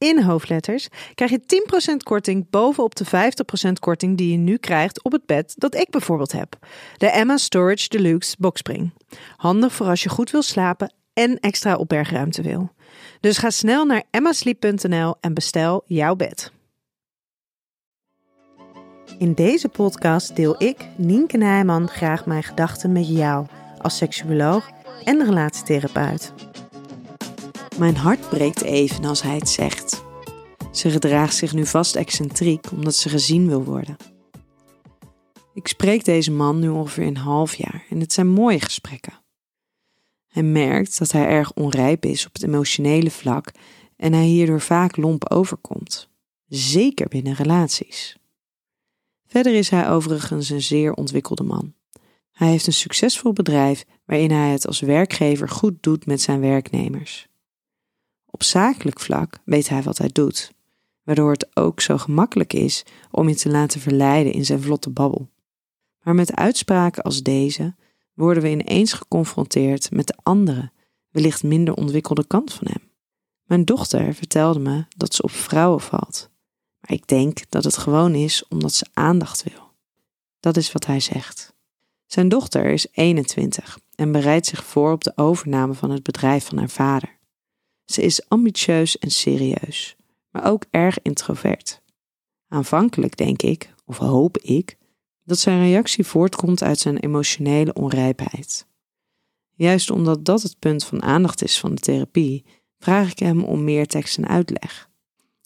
in 0.00 0.22
hoofdletters 0.22 0.88
krijg 1.14 1.30
je 1.30 1.62
10% 1.92 1.96
korting 1.96 2.50
bovenop 2.50 2.94
de 2.94 3.06
50% 3.68 3.72
korting 3.80 4.16
die 4.16 4.30
je 4.30 4.36
nu 4.36 4.56
krijgt 4.56 5.02
op 5.02 5.12
het 5.12 5.26
bed 5.26 5.54
dat 5.56 5.74
ik 5.74 5.90
bijvoorbeeld 5.90 6.32
heb. 6.32 6.56
De 6.96 7.10
Emma 7.10 7.36
Storage 7.36 7.88
Deluxe 7.88 8.36
Boxspring. 8.38 8.90
Handig 9.36 9.72
voor 9.72 9.86
als 9.86 10.02
je 10.02 10.08
goed 10.08 10.30
wil 10.30 10.42
slapen 10.42 10.92
en 11.12 11.38
extra 11.38 11.76
opbergruimte 11.76 12.42
wil. 12.42 12.70
Dus 13.20 13.38
ga 13.38 13.50
snel 13.50 13.84
naar 13.84 14.02
emmasleep.nl 14.10 15.14
en 15.20 15.34
bestel 15.34 15.82
jouw 15.86 16.16
bed. 16.16 16.52
In 19.18 19.34
deze 19.34 19.68
podcast 19.68 20.36
deel 20.36 20.62
ik, 20.62 20.86
Nienke 20.96 21.36
Nijman, 21.36 21.88
graag 21.88 22.26
mijn 22.26 22.42
gedachten 22.42 22.92
met 22.92 23.08
jou 23.08 23.46
als 23.78 23.96
seksuoloog 23.96 24.70
en 25.04 25.24
relatietherapeut. 25.24 26.49
Mijn 27.80 27.96
hart 27.96 28.28
breekt 28.28 28.62
even 28.62 29.04
als 29.04 29.22
hij 29.22 29.34
het 29.34 29.48
zegt. 29.48 30.04
Ze 30.72 30.90
gedraagt 30.90 31.36
zich 31.36 31.52
nu 31.52 31.66
vast 31.66 31.96
excentriek 31.96 32.70
omdat 32.70 32.94
ze 32.94 33.08
gezien 33.08 33.46
wil 33.48 33.64
worden. 33.64 33.96
Ik 35.54 35.68
spreek 35.68 36.04
deze 36.04 36.30
man 36.30 36.58
nu 36.58 36.68
ongeveer 36.68 37.06
een 37.06 37.16
half 37.16 37.54
jaar 37.54 37.84
en 37.90 38.00
het 38.00 38.12
zijn 38.12 38.28
mooie 38.28 38.60
gesprekken. 38.60 39.12
Hij 40.26 40.42
merkt 40.42 40.98
dat 40.98 41.12
hij 41.12 41.26
erg 41.26 41.52
onrijp 41.52 42.04
is 42.04 42.26
op 42.26 42.32
het 42.32 42.42
emotionele 42.42 43.10
vlak 43.10 43.52
en 43.96 44.12
hij 44.12 44.24
hierdoor 44.24 44.60
vaak 44.60 44.96
lomp 44.96 45.30
overkomt, 45.30 46.08
zeker 46.46 47.08
binnen 47.08 47.34
relaties. 47.34 48.16
Verder 49.26 49.54
is 49.54 49.68
hij 49.68 49.90
overigens 49.90 50.50
een 50.50 50.62
zeer 50.62 50.92
ontwikkelde 50.92 51.44
man. 51.44 51.74
Hij 52.32 52.48
heeft 52.48 52.66
een 52.66 52.72
succesvol 52.72 53.32
bedrijf 53.32 53.84
waarin 54.04 54.30
hij 54.30 54.50
het 54.50 54.66
als 54.66 54.80
werkgever 54.80 55.48
goed 55.48 55.82
doet 55.82 56.06
met 56.06 56.20
zijn 56.20 56.40
werknemers. 56.40 57.28
Op 58.30 58.42
zakelijk 58.42 59.00
vlak 59.00 59.38
weet 59.44 59.68
hij 59.68 59.82
wat 59.82 59.98
hij 59.98 60.10
doet, 60.12 60.52
waardoor 61.02 61.30
het 61.30 61.56
ook 61.56 61.80
zo 61.80 61.98
gemakkelijk 61.98 62.52
is 62.52 62.84
om 63.10 63.28
je 63.28 63.34
te 63.34 63.50
laten 63.50 63.80
verleiden 63.80 64.32
in 64.32 64.44
zijn 64.44 64.62
vlotte 64.62 64.90
babbel. 64.90 65.28
Maar 66.02 66.14
met 66.14 66.36
uitspraken 66.36 67.02
als 67.02 67.22
deze 67.22 67.74
worden 68.14 68.42
we 68.42 68.50
ineens 68.50 68.92
geconfronteerd 68.92 69.90
met 69.90 70.06
de 70.06 70.14
andere, 70.22 70.70
wellicht 71.10 71.42
minder 71.42 71.74
ontwikkelde 71.74 72.26
kant 72.26 72.52
van 72.52 72.66
hem. 72.70 72.90
Mijn 73.44 73.64
dochter 73.64 74.14
vertelde 74.14 74.58
me 74.58 74.84
dat 74.96 75.14
ze 75.14 75.22
op 75.22 75.30
vrouwen 75.30 75.80
valt, 75.80 76.30
maar 76.80 76.92
ik 76.92 77.06
denk 77.06 77.50
dat 77.50 77.64
het 77.64 77.76
gewoon 77.76 78.14
is 78.14 78.44
omdat 78.48 78.72
ze 78.72 78.86
aandacht 78.92 79.42
wil. 79.42 79.72
Dat 80.40 80.56
is 80.56 80.72
wat 80.72 80.86
hij 80.86 81.00
zegt. 81.00 81.54
Zijn 82.06 82.28
dochter 82.28 82.64
is 82.64 82.86
21 82.92 83.78
en 83.94 84.12
bereidt 84.12 84.46
zich 84.46 84.64
voor 84.64 84.92
op 84.92 85.04
de 85.04 85.12
overname 85.16 85.74
van 85.74 85.90
het 85.90 86.02
bedrijf 86.02 86.46
van 86.46 86.58
haar 86.58 86.70
vader. 86.70 87.18
Ze 87.90 88.02
is 88.02 88.28
ambitieus 88.28 88.98
en 88.98 89.10
serieus, 89.10 89.96
maar 90.30 90.44
ook 90.44 90.64
erg 90.70 91.02
introvert. 91.02 91.82
Aanvankelijk 92.48 93.16
denk 93.16 93.42
ik, 93.42 93.74
of 93.84 93.98
hoop 93.98 94.38
ik, 94.38 94.76
dat 95.24 95.38
zijn 95.38 95.60
reactie 95.60 96.06
voortkomt 96.06 96.62
uit 96.62 96.78
zijn 96.78 96.98
emotionele 96.98 97.72
onrijpheid. 97.72 98.66
Juist 99.54 99.90
omdat 99.90 100.24
dat 100.24 100.42
het 100.42 100.58
punt 100.58 100.84
van 100.84 101.02
aandacht 101.02 101.42
is 101.42 101.60
van 101.60 101.74
de 101.74 101.80
therapie, 101.80 102.44
vraag 102.78 103.10
ik 103.10 103.18
hem 103.18 103.44
om 103.44 103.64
meer 103.64 103.86
tekst 103.86 104.18
en 104.18 104.28
uitleg. 104.28 104.88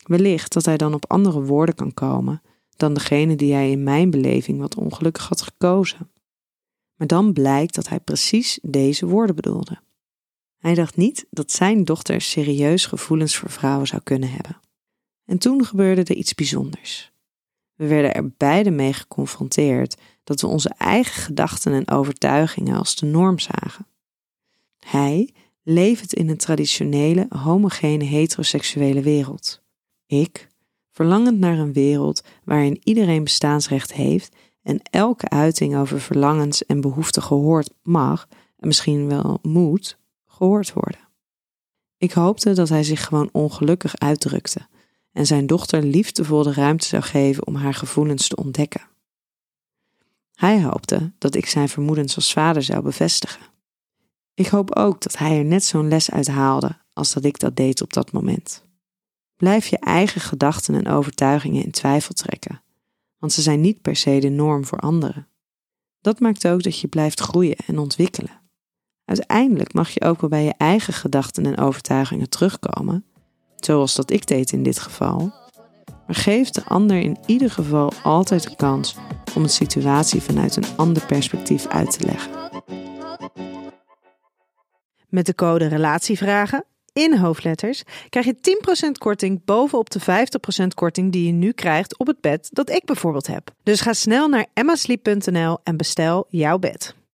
Wellicht 0.02 0.52
dat 0.52 0.64
hij 0.64 0.76
dan 0.76 0.94
op 0.94 1.10
andere 1.10 1.42
woorden 1.42 1.74
kan 1.74 1.94
komen 1.94 2.42
dan 2.76 2.94
degene 2.94 3.36
die 3.36 3.52
hij 3.52 3.70
in 3.70 3.82
mijn 3.82 4.10
beleving 4.10 4.58
wat 4.58 4.76
ongelukkig 4.76 5.28
had 5.28 5.42
gekozen. 5.42 6.10
Maar 6.94 7.06
dan 7.06 7.32
blijkt 7.32 7.74
dat 7.74 7.88
hij 7.88 8.00
precies 8.00 8.58
deze 8.62 9.06
woorden 9.06 9.36
bedoelde. 9.36 9.80
Hij 10.64 10.74
dacht 10.74 10.96
niet 10.96 11.26
dat 11.30 11.52
zijn 11.52 11.84
dochter 11.84 12.20
serieus 12.20 12.86
gevoelens 12.86 13.36
voor 13.36 13.50
vrouwen 13.50 13.86
zou 13.86 14.02
kunnen 14.02 14.30
hebben. 14.30 14.60
En 15.24 15.38
toen 15.38 15.64
gebeurde 15.64 16.04
er 16.04 16.16
iets 16.16 16.34
bijzonders. 16.34 17.12
We 17.74 17.86
werden 17.86 18.14
er 18.14 18.30
beide 18.36 18.70
mee 18.70 18.92
geconfronteerd 18.92 19.96
dat 20.22 20.40
we 20.40 20.46
onze 20.46 20.74
eigen 20.78 21.22
gedachten 21.22 21.72
en 21.72 21.90
overtuigingen 21.90 22.78
als 22.78 22.96
de 22.96 23.06
norm 23.06 23.38
zagen. 23.38 23.86
Hij 24.78 25.34
levend 25.62 26.14
in 26.14 26.28
een 26.28 26.36
traditionele, 26.36 27.26
homogene, 27.28 28.04
heteroseksuele 28.04 29.00
wereld. 29.00 29.62
Ik, 30.06 30.48
verlangend 30.90 31.38
naar 31.38 31.58
een 31.58 31.72
wereld 31.72 32.22
waarin 32.44 32.80
iedereen 32.84 33.24
bestaansrecht 33.24 33.92
heeft 33.92 34.36
en 34.62 34.80
elke 34.82 35.28
uiting 35.28 35.76
over 35.76 36.00
verlangens 36.00 36.66
en 36.66 36.80
behoeften 36.80 37.22
gehoord 37.22 37.70
mag 37.82 38.28
en 38.58 38.66
misschien 38.66 39.08
wel 39.08 39.38
moet 39.42 40.02
gehoord 40.34 40.72
worden. 40.72 41.00
Ik 41.96 42.12
hoopte 42.12 42.52
dat 42.52 42.68
hij 42.68 42.82
zich 42.82 43.04
gewoon 43.04 43.28
ongelukkig 43.32 43.96
uitdrukte 43.96 44.66
en 45.12 45.26
zijn 45.26 45.46
dochter 45.46 45.82
liefdevol 45.82 46.42
de 46.42 46.52
ruimte 46.52 46.86
zou 46.86 47.02
geven 47.02 47.46
om 47.46 47.54
haar 47.54 47.74
gevoelens 47.74 48.28
te 48.28 48.36
ontdekken. 48.36 48.88
Hij 50.34 50.62
hoopte 50.62 51.12
dat 51.18 51.34
ik 51.34 51.46
zijn 51.46 51.68
vermoedens 51.68 52.16
als 52.16 52.32
vader 52.32 52.62
zou 52.62 52.82
bevestigen. 52.82 53.42
Ik 54.34 54.46
hoop 54.46 54.74
ook 54.76 55.00
dat 55.00 55.18
hij 55.18 55.38
er 55.38 55.44
net 55.44 55.64
zo'n 55.64 55.88
les 55.88 56.10
uit 56.10 56.28
haalde 56.28 56.76
als 56.92 57.12
dat 57.12 57.24
ik 57.24 57.38
dat 57.38 57.56
deed 57.56 57.82
op 57.82 57.92
dat 57.92 58.12
moment. 58.12 58.64
Blijf 59.36 59.66
je 59.66 59.78
eigen 59.78 60.20
gedachten 60.20 60.74
en 60.74 60.88
overtuigingen 60.88 61.64
in 61.64 61.70
twijfel 61.70 62.14
trekken, 62.14 62.62
want 63.18 63.32
ze 63.32 63.42
zijn 63.42 63.60
niet 63.60 63.82
per 63.82 63.96
se 63.96 64.18
de 64.18 64.28
norm 64.28 64.64
voor 64.64 64.78
anderen. 64.78 65.28
Dat 66.00 66.20
maakt 66.20 66.46
ook 66.46 66.62
dat 66.62 66.78
je 66.78 66.88
blijft 66.88 67.20
groeien 67.20 67.56
en 67.56 67.78
ontwikkelen. 67.78 68.43
Uiteindelijk 69.04 69.72
mag 69.72 69.90
je 69.90 70.00
ook 70.00 70.20
wel 70.20 70.30
bij 70.30 70.44
je 70.44 70.54
eigen 70.56 70.92
gedachten 70.92 71.46
en 71.46 71.58
overtuigingen 71.58 72.28
terugkomen, 72.28 73.04
zoals 73.56 73.94
dat 73.94 74.10
ik 74.10 74.26
deed 74.26 74.52
in 74.52 74.62
dit 74.62 74.78
geval. 74.78 75.32
Maar 76.06 76.16
geef 76.16 76.50
de 76.50 76.64
ander 76.64 76.96
in 76.96 77.18
ieder 77.26 77.50
geval 77.50 77.92
altijd 78.02 78.42
de 78.42 78.56
kans 78.56 78.96
om 79.34 79.42
een 79.42 79.48
situatie 79.48 80.22
vanuit 80.22 80.56
een 80.56 80.76
ander 80.76 81.06
perspectief 81.06 81.66
uit 81.66 81.98
te 81.98 82.06
leggen. 82.06 82.32
Met 85.08 85.26
de 85.26 85.34
code 85.34 85.66
RELATIEVRAGEN 85.66 86.64
in 86.92 87.16
hoofdletters 87.16 87.82
krijg 88.08 88.26
je 88.26 88.36
10% 88.88 88.90
korting 88.98 89.44
bovenop 89.44 89.90
de 89.90 90.00
50% 90.62 90.66
korting 90.74 91.12
die 91.12 91.26
je 91.26 91.32
nu 91.32 91.52
krijgt 91.52 91.98
op 91.98 92.06
het 92.06 92.20
bed 92.20 92.48
dat 92.52 92.70
ik 92.70 92.84
bijvoorbeeld 92.84 93.26
heb. 93.26 93.50
Dus 93.62 93.80
ga 93.80 93.92
snel 93.92 94.28
naar 94.28 94.46
emmasleep.nl 94.52 95.58
en 95.62 95.76
bestel 95.76 96.26
jouw 96.28 96.58
bed. 96.58 96.94